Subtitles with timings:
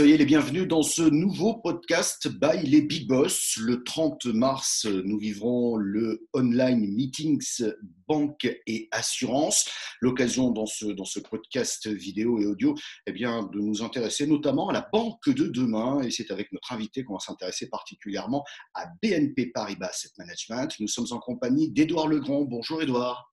[0.00, 3.58] soyez les bienvenus dans ce nouveau podcast by les Big Boss.
[3.60, 7.62] Le 30 mars, nous vivrons le online meetings
[8.08, 9.68] banque et assurance.
[10.00, 12.74] L'occasion dans ce, dans ce podcast vidéo et audio,
[13.06, 16.00] eh bien, de nous intéresser notamment à la banque de demain.
[16.00, 18.42] Et c'est avec notre invité qu'on va s'intéresser particulièrement
[18.72, 20.80] à BNP Paribas Asset Management.
[20.80, 22.44] Nous sommes en compagnie d'Edouard Legrand.
[22.44, 23.29] Bonjour Edouard.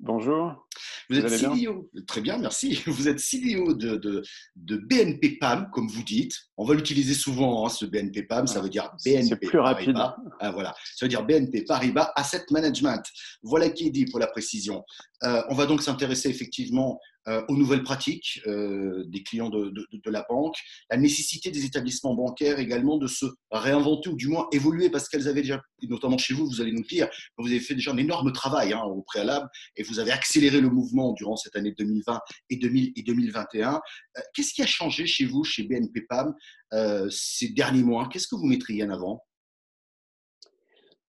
[0.00, 0.64] Bonjour.
[1.10, 2.80] Vous, êtes CEO, très bien, merci.
[2.86, 6.34] Vous êtes CEO de, de, BNP PAM, comme vous dites.
[6.56, 10.16] On va l'utiliser souvent, hein, ce BNP PAM, ça veut dire BNP plus Paribas.
[10.38, 13.02] Ah, voilà, ça veut dire BNP Paribas Asset Management.
[13.42, 14.84] Voilà qui est dit pour la précision.
[15.24, 19.70] Euh, on va donc s'intéresser effectivement euh, aux nouvelles pratiques euh, des clients de,
[20.06, 20.56] la banque,
[20.90, 25.28] la nécessité des établissements bancaires également de se réinventer ou du moins évoluer parce qu'elles
[25.28, 28.32] avaient déjà, notamment chez vous, vous allez nous dire, vous avez fait déjà un énorme
[28.32, 29.46] travail hein, au préalable
[29.76, 33.74] et vous avez accéléré le mouvement durant cette année 2020 et, 2021.
[33.74, 36.34] Euh, qu'est-ce qui a changé chez vous, chez BNP PAM,
[37.10, 38.08] ces derniers mois?
[38.10, 39.22] Qu'est-ce que vous mettriez en avant?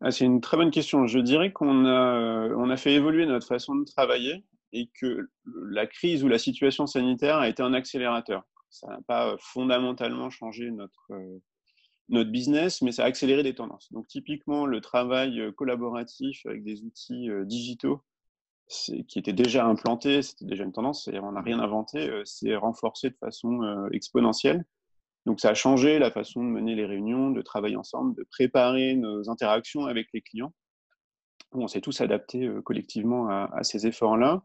[0.01, 1.07] Ah, c'est une très bonne question.
[1.07, 5.29] Je dirais qu'on a, on a fait évoluer notre façon de travailler et que
[5.71, 8.43] la crise ou la situation sanitaire a été un accélérateur.
[8.69, 11.39] Ça n'a pas fondamentalement changé notre, euh,
[12.09, 13.91] notre business, mais ça a accéléré des tendances.
[13.91, 18.01] Donc typiquement, le travail euh, collaboratif avec des outils euh, digitaux
[19.07, 23.15] qui étaient déjà implantés, c'était déjà une tendance, on n'a rien inventé, c'est renforcé de
[23.15, 24.63] façon exponentielle.
[25.25, 28.93] Donc ça a changé la façon de mener les réunions, de travailler ensemble, de préparer
[28.93, 30.53] nos interactions avec les clients
[31.51, 34.43] on s'est tous adaptés collectivement à, ces efforts-là.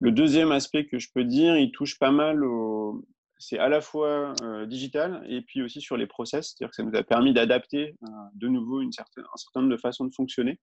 [0.00, 3.06] Le deuxième aspect que je peux dire, il touche pas mal au.
[3.38, 4.34] C'est à la fois
[4.68, 7.96] digital et puis aussi sur les process, c'est-à-dire que ça nous a permis d'adapter
[8.34, 9.22] de nouveau un certain
[9.56, 10.60] nombre de façons de fonctionner.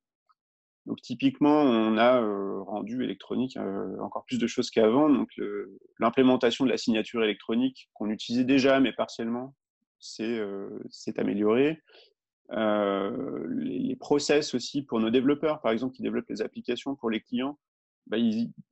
[0.86, 2.22] Donc typiquement, on a
[2.64, 3.58] rendu électronique
[4.00, 5.10] encore plus de choses qu'avant.
[5.10, 5.30] Donc
[6.00, 9.54] l'implémentation de la signature électronique qu'on utilisait déjà mais partiellement,
[10.00, 10.40] c'est
[11.18, 11.82] amélioré.
[12.52, 17.20] Euh, les, process aussi pour nos développeurs, par exemple, qui développent les applications pour les
[17.20, 17.60] clients.
[18.08, 18.18] Bah,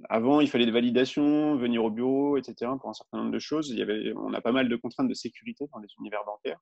[0.10, 2.72] avant, il fallait des validations, venir au bureau, etc.
[2.80, 3.76] pour un certain nombre de choses.
[4.16, 6.60] On a pas mal de contraintes de sécurité dans les univers bancaires.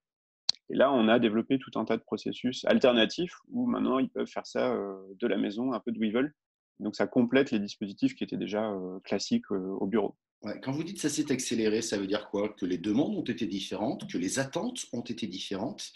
[0.70, 4.28] Et là, on a développé tout un tas de processus alternatifs où maintenant ils peuvent
[4.28, 6.34] faire ça euh, de la maison, un peu de Weevil.
[6.80, 10.16] Donc ça complète les dispositifs qui étaient déjà euh, classiques au bureau.
[10.62, 12.50] Quand vous dites ça s'est accéléré, ça veut dire quoi?
[12.50, 15.92] Que les demandes ont été différentes, que les attentes ont été différentes?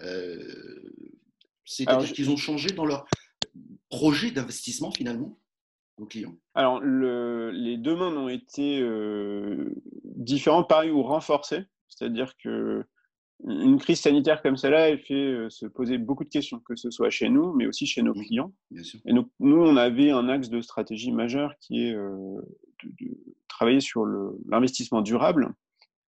[0.00, 0.38] Euh,
[1.64, 3.06] c'est-à-dire qu'ils ont changé dans leur
[3.88, 5.38] projet d'investissement finalement
[5.98, 11.64] aux clients Alors, le, les demandes ont été euh, différentes, pareil, ou renforcées.
[11.88, 12.84] C'est-à-dire que
[13.44, 16.90] une crise sanitaire comme celle-là, elle fait euh, se poser beaucoup de questions, que ce
[16.90, 18.52] soit chez nous, mais aussi chez nos clients.
[19.04, 22.44] Et nous, on avait un axe de stratégie majeur qui est de,
[23.48, 24.06] travailler sur
[24.48, 25.52] l'investissement durable.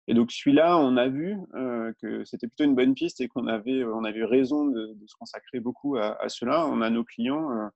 [0.09, 3.47] Et donc celui-là, on a vu euh, que c'était plutôt une bonne piste et qu'on
[3.47, 6.67] avait, on avait raison de, se consacrer beaucoup à, cela.
[6.67, 7.69] On a nos clients euh,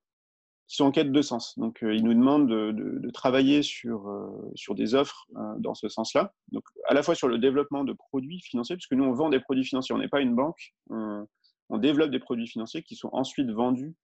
[0.66, 1.58] qui sont en quête de sens.
[1.58, 4.10] Donc euh, ils nous demandent de, travailler sur,
[4.56, 6.32] sur des offres dans ce sens-là.
[6.50, 9.40] Donc à la fois sur le développement de produits financiers, puisque nous on vend des
[9.40, 11.28] produits financiers, on n'est pas une banque, on,
[11.68, 13.94] on, développe des produits financiers qui sont ensuite vendus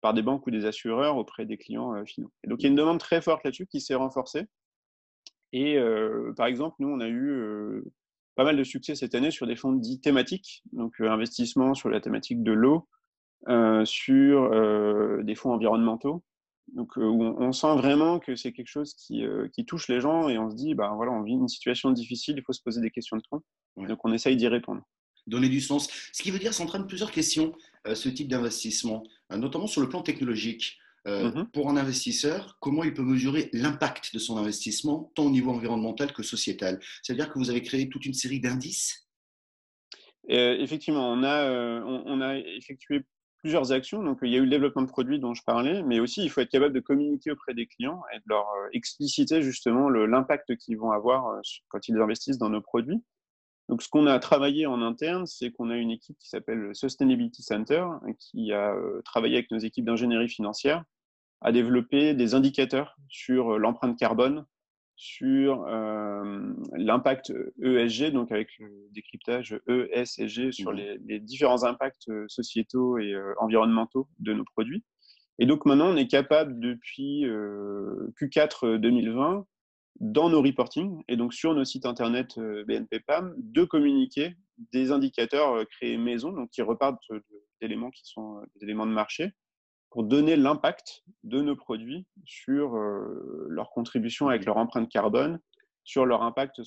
[0.00, 2.30] par des banques ou des assureurs auprès des clients finaux.
[2.44, 4.46] Et donc il y a une demande très forte là-dessus qui s'est renforcée.
[5.52, 7.82] Et euh, par exemple, nous, on a eu euh,
[8.36, 11.88] pas mal de succès cette année sur des fonds dits thématiques, donc euh, investissement sur
[11.88, 12.88] la thématique de l'eau,
[13.84, 14.50] sur
[15.24, 16.22] des fonds environnementaux.
[16.74, 19.24] Donc, où on, sent vraiment que c'est quelque chose qui,
[19.54, 22.36] qui, touche les gens et on se dit, bah, voilà, on vit une situation difficile,
[22.36, 23.40] il faut se poser des questions de fond.
[23.76, 24.82] Donc, on essaye d'y répondre.
[25.26, 25.88] Donner du sens.
[26.12, 27.54] Ce qui veut dire, ça entraîne plusieurs questions,
[27.92, 30.78] ce type d'investissement, notamment sur le plan technologique.
[31.06, 35.30] Euh, mmh pour un investisseur, comment il peut mesurer l'impact de son investissement, tant au
[35.30, 36.78] niveau environnemental que sociétal?
[37.02, 39.08] C'est-à-dire que vous avez créé toute une série d'indices?
[40.30, 43.02] Euh, Effectivement, on a, euh, on, a effectué
[43.38, 44.02] plusieurs actions.
[44.02, 46.28] Donc, il y a eu le développement de produits dont je parlais, mais aussi il
[46.28, 50.76] faut être capable de communiquer auprès des clients et de leur expliciter justement l'impact qu'ils
[50.76, 53.02] vont avoir quand ils investissent dans nos produits.
[53.70, 56.74] Donc, ce qu'on a travaillé en interne, c'est qu'on a une équipe qui s'appelle le
[56.74, 57.86] Sustainability Center,
[58.18, 60.82] qui a euh, travaillé avec nos équipes d'ingénierie financière
[61.40, 64.44] à développer des indicateurs sur euh, l'empreinte carbone,
[64.96, 67.32] sur euh, l'impact
[67.62, 70.98] ESG, donc avec le décryptage ESG sur mmh.
[71.06, 74.82] les, différents impacts sociétaux et environnementaux de nos produits.
[75.38, 79.46] Et donc maintenant, on est capable depuis Q4 2020
[80.00, 84.34] dans nos reporting et donc sur nos sites internet euh, BNP PAM de communiquer
[84.72, 87.06] des indicateurs euh, créés maison, donc qui repartent
[87.60, 89.32] d'éléments qui sont euh, des éléments de marché,
[89.90, 92.76] pour donner l'impact de nos produits sur
[93.48, 95.40] leur contribution avec leur empreinte carbone,
[95.90, 96.60] sur leur impact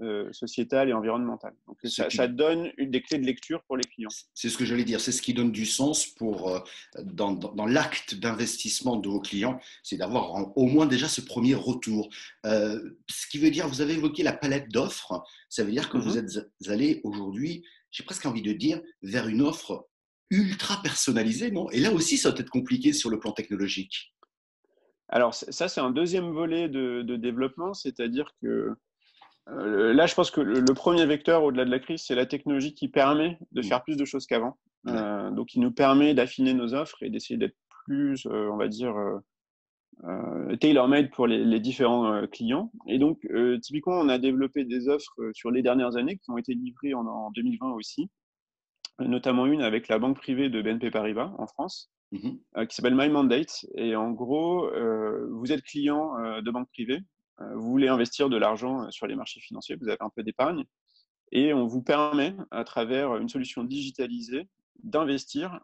[0.00, 1.52] euh, sociétal et environnemental.
[1.66, 4.08] Donc, ça, donne des clés de lecture pour les clients.
[4.32, 6.60] C'est ce que j'allais dire, c'est ce qui donne du sens pour, euh,
[7.02, 12.08] dans, dans, l'acte d'investissement de vos clients, c'est d'avoir au moins déjà ce premier retour.
[12.46, 15.98] Euh, ce qui veut dire, vous avez évoqué la palette d'offres, ça veut dire que
[15.98, 16.38] vous mm-hmm.
[16.38, 19.88] êtes allé aujourd'hui, j'ai presque envie de dire, vers une offre
[20.30, 21.68] ultra personnalisée, non?
[21.70, 24.14] Et là aussi, ça va être compliqué sur le plan technologique.
[25.10, 28.74] Alors ça, c'est un deuxième volet de, développement, c'est-à-dire que
[29.48, 32.74] euh, là, je pense que le, premier vecteur au-delà de la crise, c'est la technologie
[32.74, 34.56] qui permet de faire plus de choses qu'avant.
[34.86, 38.68] Euh, donc, il nous permet d'affiner nos offres et d'essayer d'être plus, euh, on va
[38.68, 38.94] dire,
[40.60, 42.70] tailor-made pour les, différents clients.
[42.86, 43.26] Et donc,
[43.62, 47.30] typiquement, on a développé des offres sur les dernières années qui ont été livrées en
[47.32, 48.08] 2020 aussi,
[49.00, 51.90] notamment une avec la banque privée de BNP Paribas en France.
[52.12, 53.66] Mmh euh, qui s'appelle My Mandate.
[53.76, 57.00] Et en gros, euh, vous êtes client euh, de banque privée,
[57.54, 60.64] vous voulez investir de l'argent sur les marchés financiers, vous avez un peu d'épargne,
[61.32, 64.46] et on vous permet, à travers une solution digitalisée,
[64.82, 65.58] d'investir.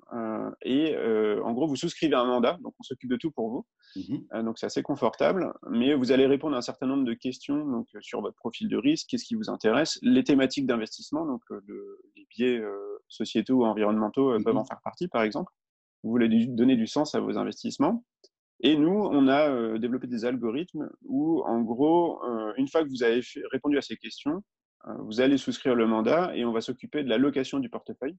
[0.63, 3.67] et en gros, vous souscrivez un mandat, donc on s'occupe de tout pour vous.
[3.95, 7.67] Mmh donc c'est assez confortable, mais vous allez répondre à un certain nombre de questions
[7.67, 12.27] donc, sur votre profil de risque, qu'est-ce qui vous intéresse, les thématiques d'investissement, donc les
[12.31, 12.63] biais
[13.09, 15.53] sociétaux ou environnementaux mmh peuvent en faire partie, par exemple
[16.07, 18.05] vous voulez donner du sens à vos investissements.
[18.61, 22.89] Et nous, on a euh, développé des algorithmes où, en gros, euh, une fois que
[22.89, 23.21] vous avez
[23.51, 24.43] répondu à ces questions,
[24.87, 28.17] euh, vous allez souscrire le mandat et on va s'occuper de la location du portefeuille.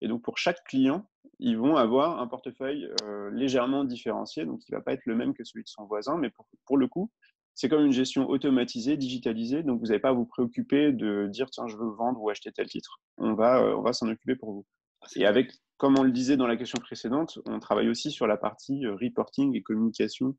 [0.00, 1.10] Et donc, pour chaque client,
[1.40, 2.88] ils vont avoir un portefeuille
[3.32, 6.16] légèrement différencié, donc il ne va pas être le même que celui de son voisin,
[6.18, 7.10] mais pour, pour le coup,
[7.54, 11.50] c'est comme une gestion automatisée, digitalisée, donc vous n'avez pas à vous préoccuper de dire
[11.50, 13.00] tiens, je veux vendre ou acheter tel titre.
[13.16, 14.66] On va, on va s'en occuper pour vous.
[15.00, 18.26] Ah, et avec comme on le disait dans la question précédente, on travaille aussi sur
[18.26, 20.36] la partie euh, reporting et communication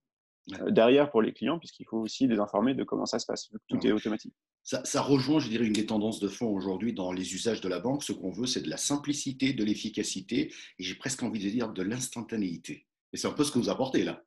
[0.53, 3.49] euh, derrière pour les clients, puisqu'il faut aussi les informer de comment ça se passe,
[3.67, 4.33] tout est automatique.
[4.63, 7.79] Ça, rejoint, je dirais, une des tendances de fond aujourd'hui dans les usages de la
[7.79, 8.03] banque.
[8.03, 11.71] Ce qu'on veut, c'est de la simplicité, de l'efficacité, et j'ai presque envie de dire
[11.71, 12.87] de l'instantanéité.
[13.13, 14.23] Et c'est un peu ce que vous apportez là.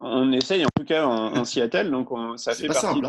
[0.00, 2.08] On essaye, en tout cas, en, Seattle, donc
[2.38, 3.08] ça fait partie hein.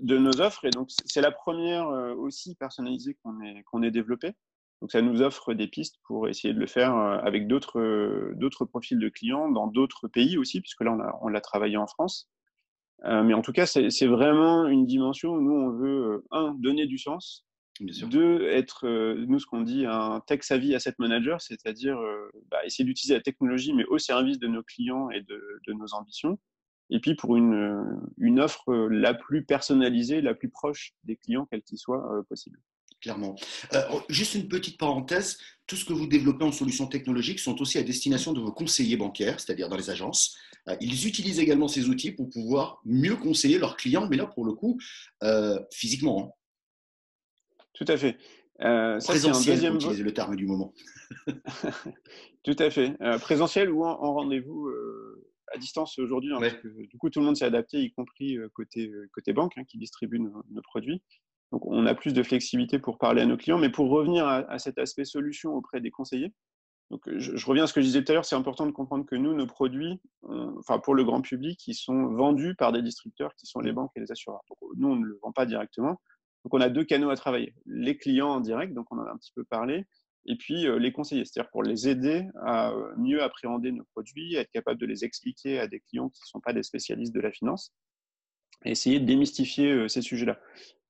[0.00, 3.90] de, nos offres, et donc c'est la première euh, aussi personnalisée qu'on ait, qu'on ait
[3.90, 4.32] développée.
[4.80, 8.32] Donc ça nous offre des pistes pour essayer de le faire euh, avec d'autres euh,
[8.36, 12.30] d'autres profils de clients dans d'autres pays aussi, puisque là on l'a travaillé en France.
[13.04, 16.86] Euh, mais en tout cas, c'est vraiment une dimension où nous on veut un donner
[16.86, 17.46] du sens,
[17.80, 21.96] deux être nous ce qu'on dit un tech savvy asset manager, c'est-à-dire
[22.50, 25.94] bah, essayer d'utiliser la technologie mais au service de nos clients et de, de nos
[25.94, 26.40] ambitions.
[26.90, 31.62] Et puis pour une, une offre la plus personnalisée, la plus proche des clients, quelle
[31.62, 32.58] qu'il soit possible
[33.00, 33.36] clairement.
[33.74, 37.78] Euh, juste une petite parenthèse, tout ce que vous développez en solutions technologiques sont aussi
[37.78, 40.36] à destination de vos conseillers bancaires, c'est-à-dire dans les agences.
[40.68, 44.44] Euh, ils utilisent également ces outils pour pouvoir mieux conseiller leurs clients, mais là, pour
[44.44, 44.78] le coup,
[45.22, 46.24] euh, physiquement.
[46.24, 47.64] Hein.
[47.74, 48.16] Tout à fait.
[48.62, 49.72] Euh, présentiel, deuxième...
[49.74, 50.74] pour utiliser le terme du moment.
[52.42, 52.96] tout à fait.
[53.20, 54.68] présentiel ou en, rendez-vous
[55.54, 59.32] à distance aujourd'hui, hein, du coup, tout le monde s'est adapté, y compris côté, côté
[59.32, 61.02] banque, hein, qui distribue nos produits.
[61.52, 63.58] Donc, on a plus de flexibilité pour parler à nos clients.
[63.58, 66.32] Mais pour revenir à, cet aspect solution auprès des conseillers,
[66.90, 69.04] donc je, reviens à ce que je disais tout à l'heure, c'est important de comprendre
[69.04, 70.00] que nous, nos produits,
[70.58, 73.92] enfin pour le grand public, ils sont vendus par des distributeurs qui sont les banques
[73.96, 74.40] et les assureurs.
[74.48, 76.00] Donc, nous, on ne le vend pas directement.
[76.44, 77.54] Donc, on a deux canaux à travailler.
[77.66, 79.86] Les clients en direct, donc on en a un petit peu parlé,
[80.28, 84.34] et puis euh, les conseillers, c'est-à-dire pour les aider à euh, mieux appréhender nos produits,
[84.36, 87.20] être capable de les expliquer à des clients qui ne sont pas des spécialistes de
[87.20, 87.72] la finance,
[88.64, 90.38] et essayer de démystifier euh, ces sujets-là.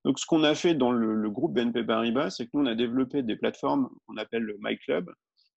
[0.05, 2.75] Donc, ce qu'on a fait dans le, groupe BNP Paribas, c'est que nous, on a
[2.75, 5.11] développé des plateformes qu'on appelle le My Club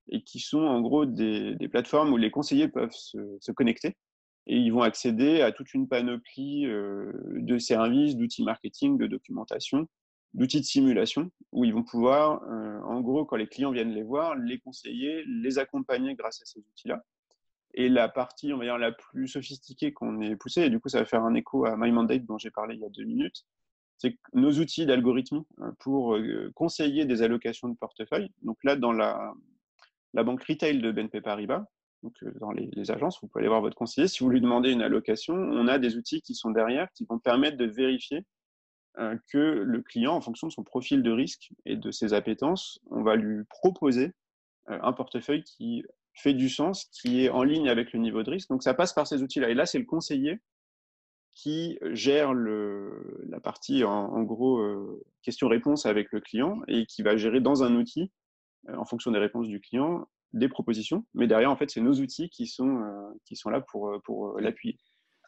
[0.09, 3.97] et qui sont en gros des, plateformes où les conseillers peuvent se, connecter
[4.47, 9.87] et ils vont accéder à toute une panoplie euh, de services, d'outils marketing, de documentation,
[10.35, 14.03] d'outils de simulation où ils vont pouvoir, euh, en gros, quand les clients viennent les
[14.03, 17.05] voir, les conseiller, les accompagner grâce à ces outils-là.
[17.75, 20.89] Et la partie, on va dire, la plus sophistiquée qu'on ait poussée, et du coup,
[20.89, 23.05] ça va faire un écho à My Mandate dont j'ai parlé il y a deux
[23.05, 23.45] minutes,
[24.03, 28.33] c'est nos outils d'algorithme euh, pour euh, conseiller des allocations de portefeuille.
[28.43, 29.33] Donc là, dans la,
[30.13, 31.65] banque retail de BNP Paribas,
[32.03, 34.09] donc euh, dans les, agences, vous pouvez aller voir votre conseiller.
[34.09, 37.21] Si vous lui demandez une allocation, on a des outils qui sont derrière qui vont
[37.21, 38.25] permettre de vérifier
[39.31, 43.03] que le client, en fonction de son profil de risque et de ses appétences, on
[43.03, 44.13] va lui proposer
[44.67, 45.83] un portefeuille qui
[46.13, 48.51] fait du sens, qui est en ligne avec le niveau de risque.
[48.51, 49.49] Donc ça passe par ces outils-là.
[49.49, 50.43] Et là, c'est le conseiller
[51.35, 57.17] qui gère le, la partie, en, gros, euh, question-réponse avec le client et qui va
[57.17, 58.13] gérer dans un outil,
[58.69, 61.07] euh, en fonction des réponses du client, des propositions.
[61.15, 64.39] Mais derrière, en fait, c'est nos outils qui sont, euh, qui sont là pour, pour
[64.41, 64.79] l'appuyer.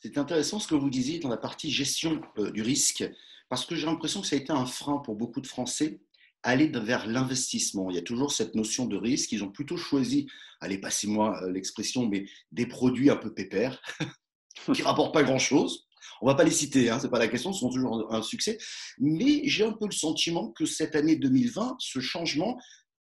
[0.05, 3.11] C'est intéressant ce que vous disiez dans la partie gestion euh, du risque,
[3.49, 6.03] parce que j'ai l'impression que ça a été un frein pour beaucoup de Français
[6.43, 7.89] aller vers l'investissement.
[7.89, 9.33] Il y a toujours cette notion de risque.
[9.33, 10.27] Ils ont plutôt choisi,
[10.61, 13.81] allez, passez-moi euh, l'expression, mais des produits un peu pépères,
[14.75, 15.84] qui ne rapportent pas grand-chose.
[16.21, 18.23] On va pas les citer, hein, ce n'est pas la question, ce sont toujours un
[18.23, 18.59] succès.
[18.99, 22.59] Mais j'ai un peu le sentiment que cette année 2020, ce changement,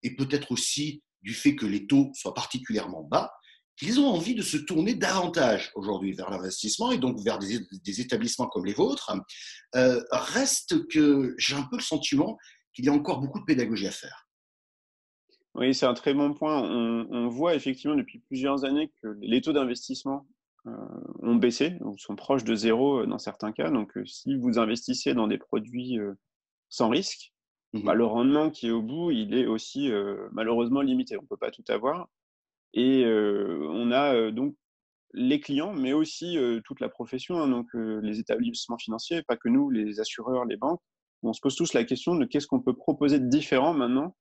[0.04, 3.32] et peut-être aussi du fait que les taux soient particulièrement bas,
[3.78, 8.48] qu'ils ont envie de se tourner davantage aujourd'hui vers l'investissement et donc vers des, établissements
[8.48, 9.12] comme les vôtres,
[9.76, 12.38] euh, reste que j'ai un peu le sentiment
[12.74, 14.28] qu'il y a encore beaucoup de pédagogie à faire.
[15.56, 16.62] Oui, c'est un très bon point.
[16.62, 20.28] On, voit effectivement depuis plusieurs années que les taux d'investissement
[20.66, 23.70] ont baissé ou sont proches de zéro euh, dans certains cas.
[23.70, 25.98] Donc, si vous investissez dans des produits
[26.70, 27.34] sans risque,
[27.74, 29.92] mmh bah, le rendement qui est au bout, il est aussi
[30.32, 31.18] malheureusement limité.
[31.18, 32.08] On ne peut pas tout avoir.
[32.74, 34.56] Et on a donc
[35.14, 39.70] les clients, mais aussi toute la profession, hein, donc les établissements financiers, pas que nous,
[39.70, 40.82] les assureurs, les banques.
[41.24, 44.16] On se pose tous la question de qu'est-ce qu'on peut proposer de différent maintenant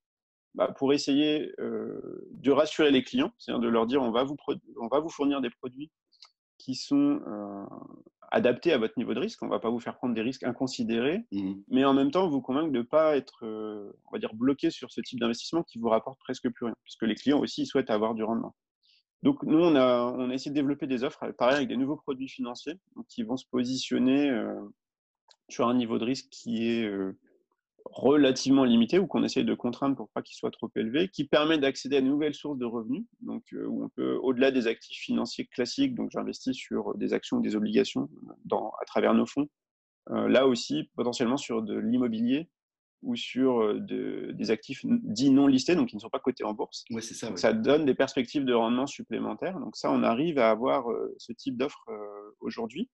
[0.55, 4.37] bah, pour essayer de rassurer les clients, c'est-à-dire de leur dire on va vous,
[4.81, 5.91] on va vous fournir des produits
[6.65, 7.21] qui sont
[8.31, 9.43] adaptés à votre niveau de risque.
[9.43, 12.29] On ne va pas vous faire prendre des risques inconsidérés, mmh mais en même temps
[12.29, 15.79] vous convaincre de ne pas être, on va dire, bloqué sur ce type d'investissement qui
[15.79, 18.55] vous rapporte presque plus rien, puisque les clients aussi souhaitent avoir du rendement.
[19.23, 21.97] Donc nous, on a, on a essayé de développer des offres, pareil, avec des nouveaux
[21.97, 22.79] produits financiers
[23.09, 24.33] qui vont se positionner
[25.49, 26.89] sur un niveau de risque qui est
[27.87, 31.59] relativement limité ou qu'on essaye de contraindre pour pas qu'il soit trop élevé, qui permet
[31.59, 34.99] d'accéder à de nouvelles sources de revenus, donc euh, où on peut, au-delà des actifs
[34.99, 38.09] financiers classiques, donc j'investis sur des actions ou des obligations
[38.45, 39.49] dans, à travers nos fonds,
[40.11, 42.49] euh, là aussi potentiellement sur de l'immobilier
[43.03, 46.55] ou sur euh, des actifs dits non listés, donc qui ne sont pas cotés en
[46.55, 46.85] bourse.
[46.91, 47.03] Ouais.
[47.03, 49.59] Ça donne des perspectives de rendement supplémentaires.
[49.59, 50.87] Donc ça, on arrive à avoir
[51.19, 51.85] ce type d'offre
[52.39, 52.89] aujourd'hui.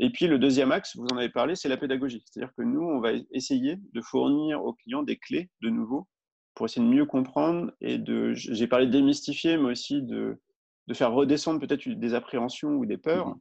[0.00, 2.22] Et puis le deuxième axe, vous en avez parlé, c'est la pédagogie.
[2.26, 6.06] C'est-à-dire que nous, on va essayer de fournir aux clients des clés de nouveau
[6.54, 10.40] pour essayer de mieux comprendre et de, j'ai parlé de démystifier, mais aussi de,
[10.86, 13.28] de faire redescendre peut-être des appréhensions ou des peurs.
[13.28, 13.40] Mmh mmh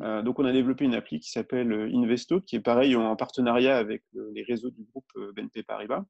[0.00, 3.78] euh, donc on a développé une appli qui s'appelle Investo, qui est pareil en partenariat
[3.78, 6.04] avec les réseaux du groupe euh, BNP Paribas.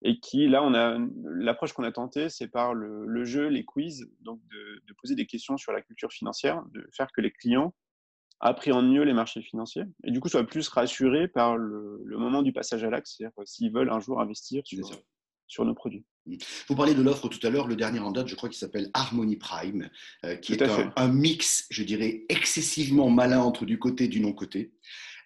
[0.00, 4.10] Et qui, là, on a l'approche qu'on a tentée, c'est par le, jeu, les quiz,
[4.20, 7.74] donc de, de poser des questions sur la culture financière, de faire que les clients
[8.42, 12.52] appréhendent mieux les marchés financiers et du coup soient plus rassurés par le, moment du
[12.52, 14.90] passage à l'acte, c'est-à-dire s'ils veulent un jour investir sur,
[15.46, 16.04] sur nos produits.
[16.26, 16.36] Mmh.
[16.68, 18.90] Vous parliez de l'offre tout à l'heure, le dernier en date, je crois qu'il s'appelle
[18.94, 19.88] Harmony Prime,
[20.24, 24.20] euh, qui est un, un, mix, je dirais, excessivement malin entre du côté et du
[24.20, 24.72] non-côté,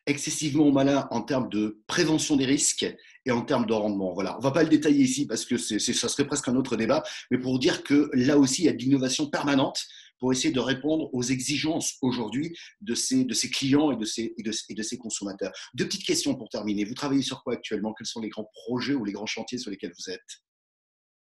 [0.06, 2.86] excessivement malin en termes de prévention des risques
[3.24, 4.12] et en termes de rendement.
[4.14, 6.76] Voilà, on va pas le détailler ici parce que c'est, ça serait presque un autre
[6.76, 9.86] débat, mais pour dire que là aussi, il y a de l'innovation permanente
[10.18, 14.34] pour essayer de répondre aux exigences aujourd'hui de ces, de ces clients et de ces,
[14.38, 15.52] et de, ces consommateurs.
[15.74, 16.84] Deux petites questions pour terminer.
[16.84, 17.92] Vous travaillez sur quoi actuellement?
[17.92, 20.42] Quels sont les grands projets ou les grands chantiers sur lesquels vous êtes?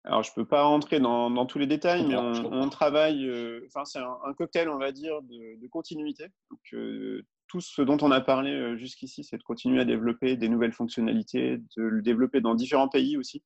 [0.06, 3.66] Alors, je ne peux pas rentrer dans, dans, tous les détails, mais on, travaille, euh,
[3.68, 6.26] enfin, c'est un, cocktail, on va dire, de, continuité.
[6.52, 10.36] Donc, euh, tout ce dont on a parlé euh, jusqu'ici, c'est de continuer à développer
[10.36, 13.44] des nouvelles fonctionnalités, de le développer dans différents pays aussi.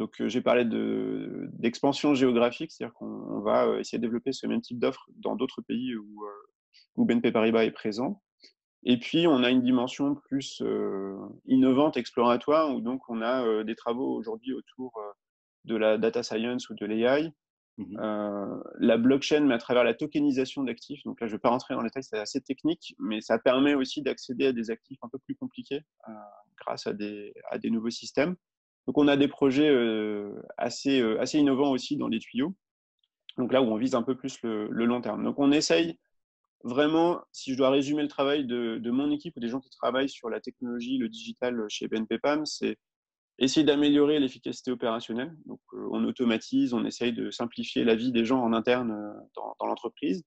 [0.00, 4.62] Donc, euh, j'ai parlé d'expansion géographique, c'est-à-dire qu'on va euh, essayer de développer ce même
[4.62, 6.46] type d'offre dans d'autres pays où, euh,
[6.96, 8.22] où, BNP Paribas est présent.
[8.82, 10.62] Et puis, on a une dimension plus
[11.44, 14.98] innovante, exploratoire, où donc on a des travaux aujourd'hui autour
[15.66, 17.30] de la data science ou de l'AI,
[17.76, 17.98] mmh
[18.78, 21.02] la blockchain, mais à travers la tokenisation d'actifs.
[21.04, 23.38] Donc là, je ne vais pas rentrer dans les détails, c'est assez technique, mais ça
[23.38, 25.82] permet aussi d'accéder à des actifs un peu plus compliqués
[26.56, 28.34] grâce à des, à des nouveaux systèmes.
[28.90, 32.56] Donc on a des projets euh, assez, euh, assez innovants aussi dans les tuyaux.
[33.38, 35.22] Donc là où on vise un peu plus le, long terme.
[35.22, 35.96] Donc on essaye
[36.64, 40.08] vraiment, si je dois résumer le travail de, mon équipe ou des gens qui travaillent
[40.08, 42.78] sur la technologie, le digital chez BNP PAM, c'est
[43.38, 45.36] essayer d'améliorer l'efficacité opérationnelle.
[45.46, 49.66] Donc euh, on automatise, on essaye de simplifier la vie des gens en interne dans
[49.66, 50.24] l'entreprise,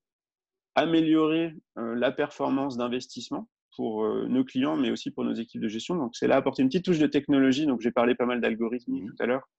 [0.76, 5.96] améliorer la performance d'investissement pour euh, nos clients, mais aussi pour nos équipes de gestion.
[5.96, 7.66] Donc, c'est là apporter une petite touche de technologie.
[7.66, 9.08] Donc, j'ai parlé pas mal d'algorithmes mmh.
[9.08, 9.50] tout à l'heure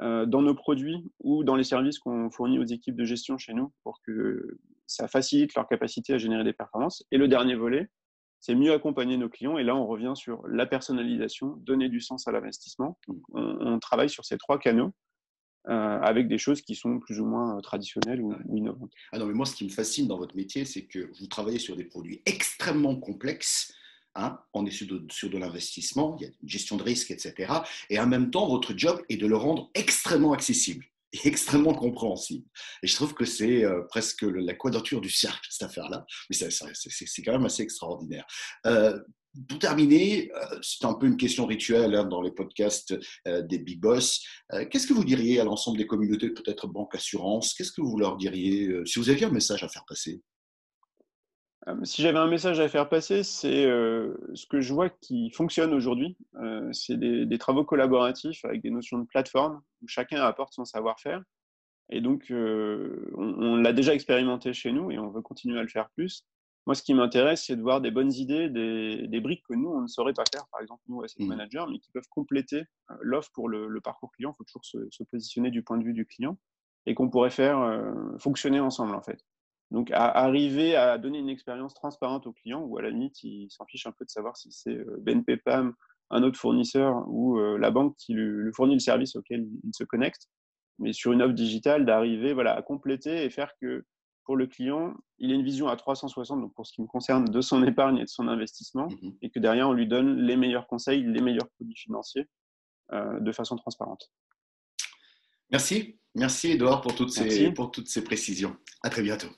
[0.00, 3.54] euh, dans nos produits ou dans les services qu'on fournit aux équipes de gestion chez
[3.54, 7.04] nous pour que ça facilite leur capacité à générer des performances.
[7.10, 7.88] Et le dernier volet,
[8.40, 9.58] c'est mieux accompagner nos clients.
[9.58, 12.98] Et là, on revient sur la personnalisation, donner du sens à l'investissement.
[13.06, 13.14] Mmh.
[13.34, 14.92] On, travaille sur ces trois canaux.
[15.68, 18.90] Euh, avec des choses qui sont plus ou moins traditionnelles ou, ou, innovantes.
[19.12, 21.60] Ah non, mais moi, ce qui me fascine dans votre métier, c'est que vous travaillez
[21.60, 23.72] sur des produits extrêmement complexes.
[24.16, 27.12] Hein, on est sur de, sur de l'investissement, il y a une gestion de risque,
[27.12, 27.52] etc.
[27.90, 30.84] Et en même temps, votre job est de le rendre extrêmement accessible.
[31.12, 32.44] et extrêmement compréhensible.
[32.82, 36.04] Et je trouve que c'est euh, presque la quadrature du cercle, cette affaire-là.
[36.28, 38.26] Mais c'est quand même assez extraordinaire.
[38.66, 38.98] Euh,
[39.48, 42.94] pour terminer, euh, c'est un peu une question rituelle hein, dans les podcasts
[43.26, 44.22] des Big Boss.
[44.70, 47.54] Qu'est-ce que vous diriez à l'ensemble des communautés, peut-être banque, assurance?
[47.54, 50.22] Qu'est-ce que vous leur diriez si vous aviez un message à faire passer?
[51.84, 56.16] Si j'avais un message à faire passer, c'est ce que je vois qui fonctionne aujourd'hui.
[56.72, 61.22] c'est des, travaux collaboratifs avec des notions de plateforme où chacun apporte son savoir-faire.
[61.88, 65.88] Et donc, on, l'a déjà expérimenté chez nous et on veut continuer à le faire
[65.90, 66.26] plus.
[66.66, 69.82] Moi, ce qui m'intéresse, c'est de voir des bonnes idées, des, briques que nous, on
[69.82, 71.26] ne saurait pas faire, par exemple, nous, asset mmh.
[71.26, 72.62] managers, mais qui peuvent compléter
[73.00, 74.32] l'offre pour le, parcours client.
[74.32, 76.38] Il faut toujours se, se, positionner du point de vue du client
[76.86, 77.84] et qu'on pourrait faire
[78.18, 79.18] fonctionner ensemble, en fait.
[79.72, 83.48] Donc, à arriver à donner une expérience transparente au client, ou à la limite, il
[83.50, 85.72] s'en fiche un peu de savoir si c'est euh, BNP PAM,
[86.10, 89.84] un autre fournisseur ou euh, la banque qui lui, fournit le service auquel il se
[89.84, 90.28] connecte.
[90.78, 93.86] Mais sur une offre digitale, d'arriver voilà, à compléter et faire que
[94.24, 97.24] pour le client, il ait une vision à 360, donc pour ce qui me concerne,
[97.24, 100.36] de son épargne et de son investissement, mmh et que derrière, on lui donne les
[100.36, 102.28] meilleurs conseils, les meilleurs produits financiers
[102.92, 104.12] euh, de façon transparente.
[105.50, 105.98] Merci.
[106.14, 108.56] Merci, Edouard, pour toutes, Ces, pour toutes ces précisions.
[108.82, 109.28] À très bientôt.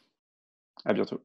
[0.85, 1.25] À bientôt.